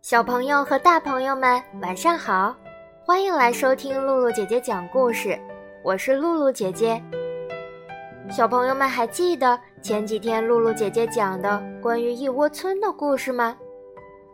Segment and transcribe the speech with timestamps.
[0.00, 2.56] 小朋友和大朋友们，晚上好！
[3.04, 5.38] 欢迎来收听露露姐姐讲故事，
[5.84, 7.02] 我是露露姐姐。
[8.30, 13.56] 小朋友们还记得前几天露露姐姐讲的关于一窝村的故事吗？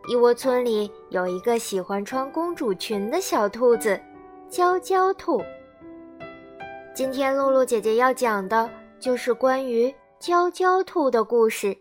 [0.07, 3.99] 一窝村里有一个喜欢穿公主裙的小兔子，
[4.47, 5.41] 娇娇兔。
[6.93, 11.75] 今天露露姐姐要讲的就是关于娇娇兔的故事，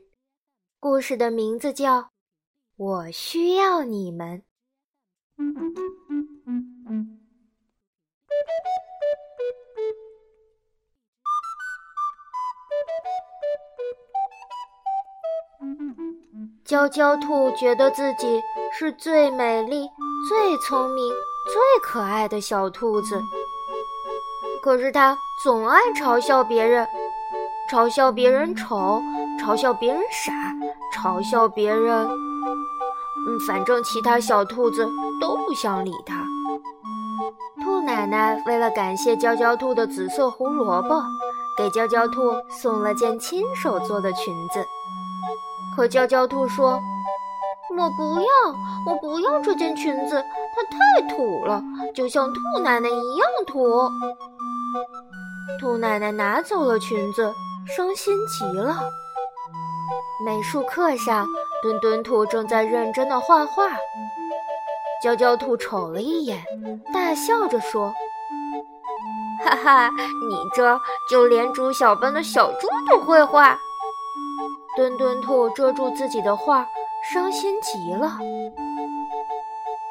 [0.81, 2.09] 故事的名字叫。
[2.77, 4.43] 我需要你们。
[16.65, 19.87] 娇娇兔觉得自己是最美丽、
[20.27, 21.13] 最聪明、
[21.45, 23.21] 最可爱的小兔子，
[24.63, 26.89] 可是它总爱嘲笑别人，
[27.71, 29.03] 嘲笑别人丑，
[29.39, 30.33] 嘲笑别人傻，
[30.97, 32.09] 嘲笑别人。
[33.27, 34.89] 嗯，反正其他小兔子
[35.21, 36.15] 都不想理它。
[37.63, 41.03] 兔奶奶为了感谢娇娇兔的紫色胡萝卜，
[41.59, 44.65] 给娇娇兔送了件亲手做的裙子。
[45.75, 46.81] 可娇娇兔说
[47.77, 48.27] ：“我不要，
[48.87, 50.23] 我不要这件裙子，
[50.55, 51.63] 它太土了，
[51.95, 53.89] 就像兔奶奶一样土。”
[55.61, 57.33] 兔奶奶拿走了裙子，
[57.77, 58.77] 伤心极了。
[60.25, 61.27] 美术课上。
[61.63, 63.71] 墩墩兔正在认真的画画，
[65.03, 66.45] 娇娇兔瞅了一眼，
[66.93, 67.91] 大笑着说
[69.43, 69.91] ：“哈哈，
[70.29, 70.79] 你这
[71.09, 73.59] 就连猪小班的小猪都会画。”
[74.77, 76.67] 墩墩兔遮住自己的画，
[77.13, 78.19] 伤心极了。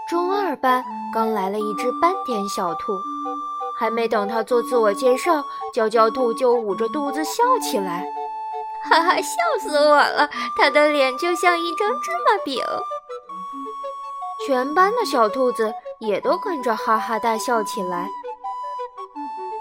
[0.09, 2.94] 中二班刚来了一只斑点小兔，
[3.80, 8.06] 还没等他做自我介绍，娇娇兔就捂着肚子笑起来。
[8.90, 10.30] 哈哈，笑死我了！
[10.57, 12.62] 他的脸就像一张芝麻饼。
[14.46, 18.09] 全班的小兔子也都跟着哈哈大笑起来。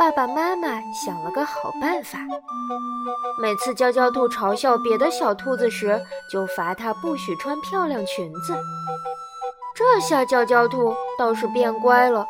[0.03, 2.19] 爸爸妈妈想了个好办法，
[3.41, 8.53] 每次娇娇兔嘲笑别的小兔子时，就罚它不许穿漂亮裙子。
[9.77, 12.27] 这下娇娇兔倒是变乖了。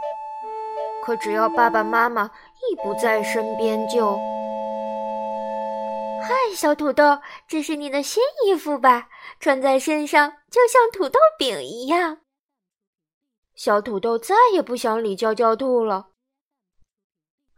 [1.03, 2.31] 可只要爸爸妈妈
[2.71, 4.19] 一不在身边，就……
[6.23, 9.09] 嗨，小土豆，这是你的新衣服吧？
[9.41, 12.19] 穿在身上就像土豆饼一样。
[13.55, 16.09] 小土豆再也不想理娇娇兔了。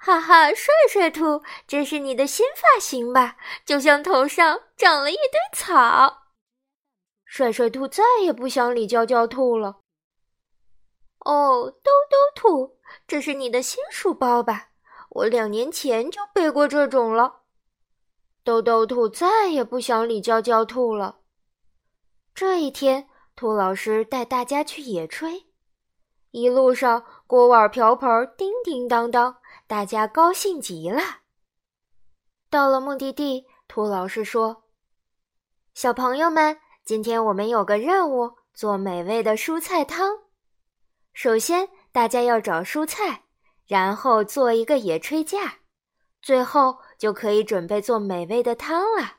[0.04, 3.38] 哈哈，帅帅兔，这是你的新发型吧？
[3.64, 6.24] 就像头上长了一堆草。
[7.24, 9.78] 帅帅兔再也不想理娇娇兔了。
[11.20, 12.76] 哦，兜兜兔，
[13.06, 14.68] 这是你的新书包吧？
[15.08, 17.40] 我两年前就背过这种了。
[18.44, 21.20] 兜兜兔再也不想理娇娇兔了。
[22.34, 25.44] 这一天，兔老师带大家去野炊，
[26.30, 31.00] 一路上锅碗瓢盆叮叮当当，大家高兴极了。
[32.50, 34.64] 到了目的地，兔老师说
[35.74, 40.18] ：“小朋友们，今天我们有个任务，做美味的蔬菜汤。
[41.12, 43.24] 首先，大家要找蔬菜，
[43.66, 45.60] 然后做一个野炊架。”
[46.20, 49.18] 最后就可以准备做美味的汤了。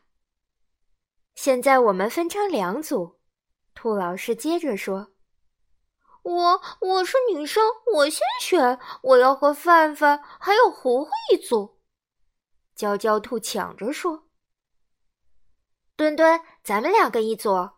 [1.36, 3.20] 现在我们分成两组，
[3.76, 5.12] 兔老师接着说
[6.26, 7.64] ：“我我是女生，
[7.94, 11.78] 我先选，我要和范范还有糊糊一组。”
[12.76, 14.24] 娇娇兔抢着说
[15.96, 17.70] ：“墩墩，咱们两个一组。”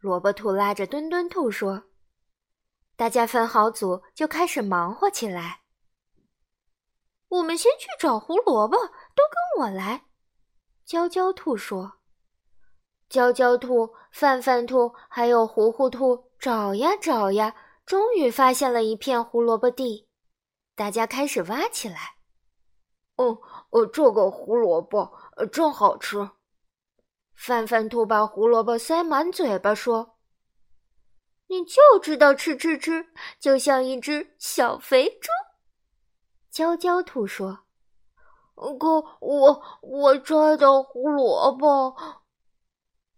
[0.00, 1.84] 萝卜兔拉着墩墩兔说
[2.96, 5.60] ：“大家分好组，就开始忙活起来。”
[7.28, 10.06] 我们先去找胡萝卜，都跟我来。”
[10.86, 11.98] 娇娇兔说。
[13.10, 20.08] 娇娇兔、范范兔还有糊糊兔找呀找呀，终于发现了一片胡萝卜地。
[20.74, 22.14] 大家开始挖起来。
[23.16, 23.38] 哦，
[23.68, 25.12] 呃，这个胡萝卜
[25.52, 26.30] 真好吃。
[27.34, 30.16] 范范兔把胡萝卜塞满嘴巴说
[31.48, 35.28] ：“你就知道吃吃吃，就像一只小肥猪。”
[36.50, 37.64] 娇娇兔说
[38.56, 41.94] ：“可我我摘的胡萝卜。”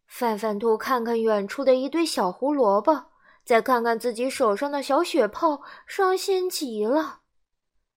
[0.09, 3.12] 范范兔看看远处的一堆小胡萝卜，
[3.45, 7.21] 再看看自己手上的小血泡，伤心极了。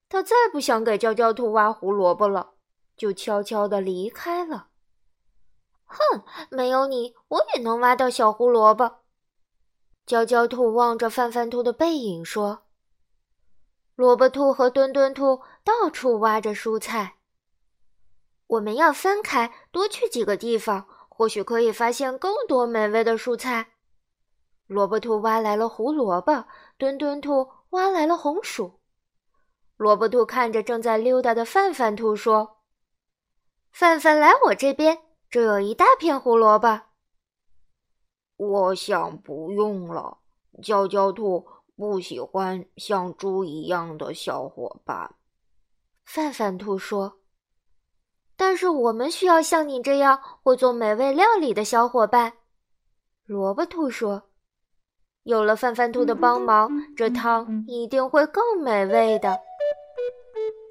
[0.09, 2.53] 他再不想给娇娇兔挖胡萝卜了，
[2.97, 4.69] 就悄悄地离开了。
[5.85, 9.03] 哼，没有你，我也能挖到小胡萝卜。
[10.05, 12.63] 娇娇兔望着范范兔的背影说
[13.95, 17.17] ：“萝卜兔和墩墩兔到处挖着蔬菜。
[18.47, 23.71] 我们要分开，多去几个地方，或许可以发现更多美味的蔬菜。”
[24.67, 26.45] 萝卜兔挖来了胡萝卜，
[26.77, 28.79] 墩墩兔挖来了红薯。
[29.77, 32.57] 萝卜兔看着正在溜达的范范兔说
[33.71, 36.81] ：“范范，来我这边，这有一大片胡萝卜。”
[38.37, 40.19] 我想不用了。
[40.63, 41.45] 娇娇兔
[41.75, 45.15] 不喜欢像猪一样的小伙伴。
[46.05, 47.19] 范范兔说
[48.37, 52.37] ：“但是我们需要像你这样会做美味料理的小伙伴。”
[53.25, 54.29] 萝卜兔说
[55.25, 59.39] ：“有了范范兔的帮忙，这汤一定会更美味的。”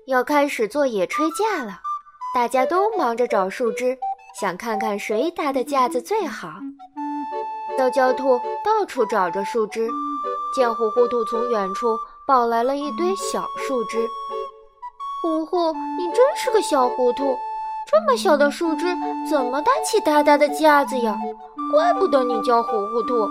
[0.06, 1.81] 要开始做野炊架了，
[2.33, 3.99] 大家都忙着找树枝，
[4.41, 6.51] 想看看谁搭的架子最好。
[7.77, 9.89] 娇娇兔到处找着树枝，
[10.55, 14.06] 见糊糊兔从远处抱来了一堆小树枝。
[15.21, 17.37] 糊糊，你真是个小糊涂，
[17.91, 18.87] 这么小的树枝
[19.29, 21.19] 怎么搭起大大的架子呀？
[21.73, 23.29] 怪不得你叫糊糊兔。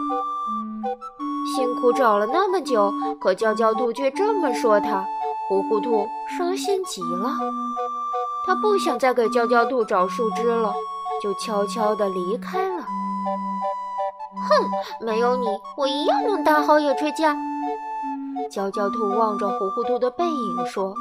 [1.55, 2.91] 辛苦找了那么久，
[3.21, 5.05] 可娇娇兔却这么说他。
[5.49, 6.07] 糊糊兔
[6.37, 7.29] 伤心极了，
[8.47, 10.73] 他不想再给娇娇兔找树枝了，
[11.21, 12.83] 就悄悄地离开了。
[14.35, 15.45] 哼，没有你，
[15.77, 17.35] 我一样能搭好野炊架。
[18.49, 20.93] 娇娇兔望着糊糊兔的背影说：“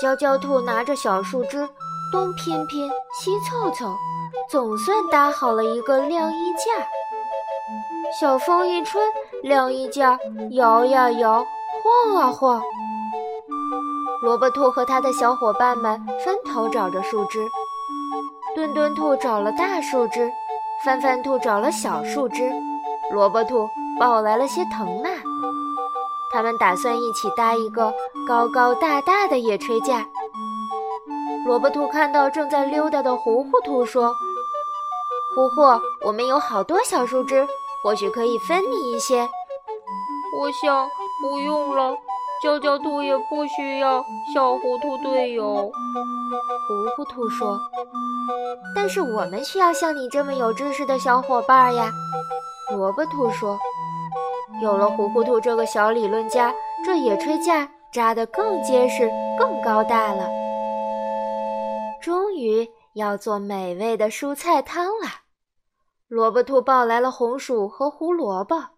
[0.00, 1.68] 娇娇兔拿着小树枝，
[2.12, 2.88] 东拼拼，
[3.18, 3.96] 西凑凑，
[4.50, 6.86] 总算搭好了一个晾衣架。
[8.18, 9.00] 小风一吹，
[9.42, 10.18] 晾衣架
[10.50, 11.44] 摇呀摇，
[11.82, 12.60] 晃啊晃。
[14.22, 17.46] 萝卜兔和他的小伙伴们分头找着树枝，
[18.54, 20.30] 墩墩兔找了大树枝。”
[20.82, 22.50] 翻翻兔找了小树枝，
[23.12, 23.68] 萝卜兔
[23.98, 25.12] 抱来了些藤蔓。
[26.32, 27.92] 他们打算一起搭一个
[28.26, 30.06] 高高大大的野炊架。
[31.44, 34.10] 萝卜兔看到正在溜达的糊糊兔，说
[35.36, 37.46] ：“糊糊，我们有好多小树枝，
[37.82, 39.28] 或许可以分你一些。”
[40.38, 40.88] 我想
[41.22, 41.96] 不用了。
[42.42, 45.70] 娇娇兔也不需要小糊涂队友。
[45.70, 47.60] 糊糊兔说
[48.74, 51.90] ：“但是我们需要像你这么有知识的小伙伴呀。”
[52.72, 53.58] 萝卜兔说
[54.62, 60.26] ：“有了糊糊兔这个小理论家，这野炊架扎得更结实、更高大了。
[62.00, 65.19] 终于要做美味的蔬菜汤了。”
[66.10, 68.70] 萝卜兔抱来了红薯和胡萝卜，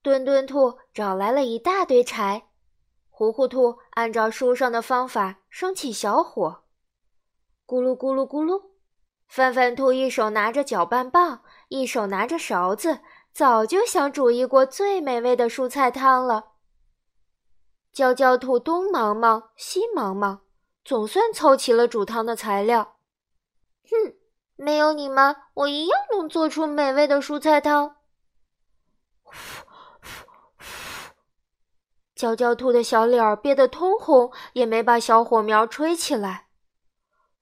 [0.00, 2.50] 墩墩兔找来了一大堆柴。
[3.10, 6.62] 糊糊兔按照书上的方法生起小火，
[7.66, 8.62] 咕噜咕噜咕噜。
[9.26, 13.00] 范范兔一手拿着搅拌棒，一手拿着勺子，
[13.32, 16.52] 早就想煮一锅最美味的蔬菜汤了。
[17.92, 20.42] 娇娇兔东忙忙西忙忙，
[20.84, 22.98] 总算凑齐了煮汤的材料。
[23.90, 24.14] 哼，
[24.62, 27.96] 没有你们，我一样能做出美味的蔬菜汤。
[32.14, 36.46] 娇娇兔的小脸儿憋得通红，也没把小火苗吹起来。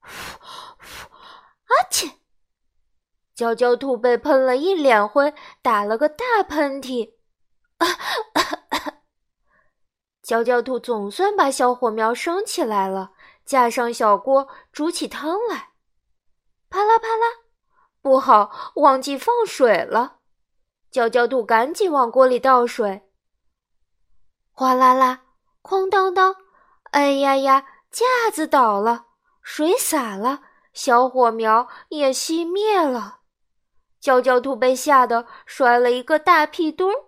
[0.00, 0.08] 阿
[1.90, 2.12] 嚏！
[3.34, 7.12] 娇娇兔被喷了一脸灰，打了个大喷嚏。
[10.22, 13.12] 娇娇兔总算把小火苗升起来了，
[13.44, 15.69] 架上小锅煮起汤来。
[16.70, 17.26] 啪啦啪啦，
[18.00, 20.18] 不好，忘记放水了。
[20.88, 23.10] 娇娇兔赶紧往锅里倒水。
[24.52, 25.24] 哗啦啦，
[25.62, 26.36] 哐当当，
[26.92, 29.06] 哎呀呀，架子倒了，
[29.42, 33.18] 水洒了，小火苗也熄灭了。
[34.00, 37.04] 娇娇兔被吓得摔了一个大屁墩儿。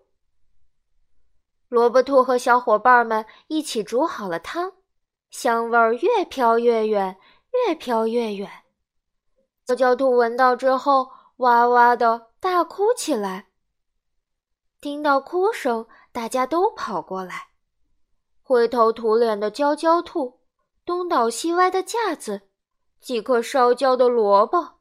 [1.69, 4.73] 萝卜兔和小伙伴们一起煮好了汤，
[5.31, 7.17] 香味儿越飘越远，
[7.67, 8.62] 越飘越远。
[9.75, 13.49] 娇娇兔闻到之后，哇哇的大哭起来。
[14.81, 15.87] 听到哭声。
[16.13, 17.53] 大家都跑过来，
[18.43, 20.41] 灰头土脸的娇娇兔，
[20.85, 22.51] 东倒西歪的架子，
[23.01, 24.81] 几颗烧焦的萝卜，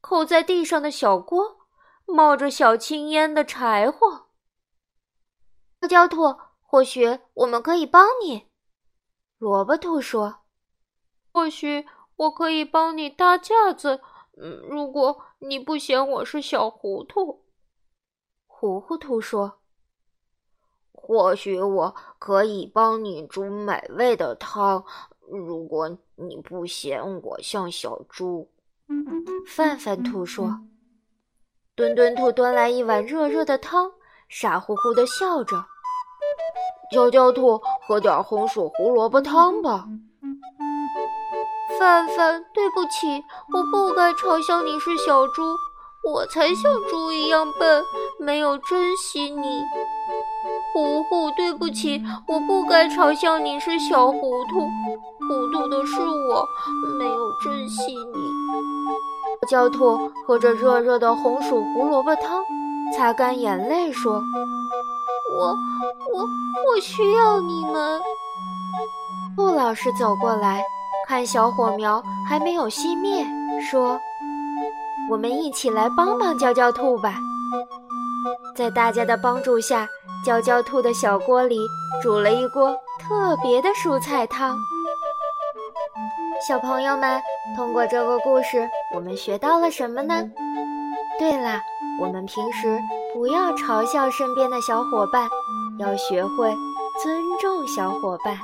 [0.00, 1.58] 扣在地上的小锅，
[2.06, 4.28] 冒着小青烟的柴火。
[5.82, 8.46] 娇娇兔，或许我们可以帮你。
[9.36, 10.44] 萝卜兔说
[11.30, 14.00] ：“或许我可以帮你搭架子，
[14.40, 17.44] 嗯，如果你不嫌我是小糊涂。”
[18.48, 19.58] 糊糊兔说。
[20.92, 24.84] 或许我可以帮你煮美味的汤，
[25.28, 28.48] 如果你不嫌我像小猪。
[29.48, 30.60] 范范兔说
[31.74, 33.92] ：“墩墩兔端来一碗热热的汤，
[34.28, 35.66] 傻乎乎的笑着。
[36.92, 39.88] 娇娇兔，喝点红薯胡萝卜汤吧。
[41.80, 45.56] 范范，对不起，我不该嘲笑你是小猪，
[46.04, 47.82] 我才像猪一样笨，
[48.18, 49.62] 没有珍惜你。
[50.74, 54.60] 糊糊，对不起，我不该嘲笑你是小糊涂，
[55.26, 56.46] 糊涂的是我，
[56.98, 59.48] 没有珍惜你。
[59.48, 62.44] 娇兔喝着热热的红薯胡萝卜汤，
[62.94, 64.22] 擦干眼泪说
[65.34, 65.46] ：“我
[66.12, 66.28] 我
[66.68, 68.02] 我需要你们。”
[69.34, 70.62] 兔老师走过来，
[71.10, 73.26] 看小火苗还没有熄灭，
[73.60, 74.00] 说
[75.10, 77.16] ：“我们一起来帮帮娇娇兔吧。”
[78.54, 79.88] 在大家的帮助下，
[80.24, 81.58] 娇娇兔的小锅里
[82.00, 84.56] 煮了一锅特别的蔬菜汤。
[86.46, 87.20] 小朋友们，
[87.56, 90.14] 通过这个故事，我们学到了什么呢？
[91.18, 91.60] 对了，
[92.00, 92.80] 我们平时
[93.12, 95.28] 不要嘲笑身边的小伙伴，
[95.76, 96.54] 要学会
[97.02, 98.38] 尊重小伙伴。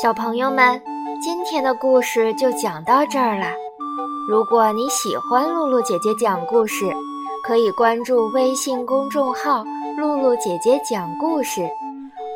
[0.00, 0.80] 小朋友们，
[1.20, 3.46] 今天的故事就讲到这儿了。
[4.28, 6.88] 如果你喜欢露露姐姐讲故事，
[7.42, 9.64] 可以关注微信公众号
[9.98, 11.68] “露露姐姐讲故事”，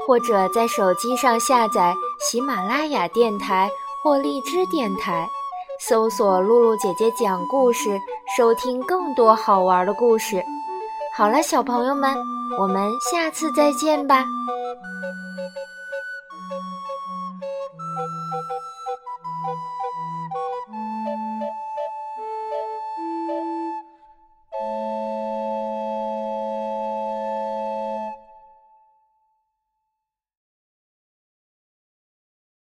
[0.05, 3.71] 或者在手机上下载喜马拉雅电台
[4.03, 5.25] 或荔枝电台，
[5.79, 7.97] 搜索“露露姐姐讲故事”，
[8.37, 10.43] 收听更多好玩的故事。
[11.15, 12.13] 好了，小朋友们，
[12.59, 14.27] 我们下次再见吧。
[18.03, 18.13] Thank
[19.85, 19.92] you.